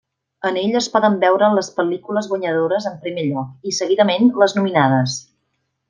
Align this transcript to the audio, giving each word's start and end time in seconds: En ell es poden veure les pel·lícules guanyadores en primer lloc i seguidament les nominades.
En 0.49 0.55
ell 0.61 0.77
es 0.79 0.87
poden 0.93 1.17
veure 1.23 1.49
les 1.57 1.69
pel·lícules 1.75 2.31
guanyadores 2.33 2.89
en 2.93 2.99
primer 3.05 3.29
lloc 3.29 3.71
i 3.73 3.75
seguidament 3.83 4.35
les 4.45 4.61
nominades. 4.61 5.21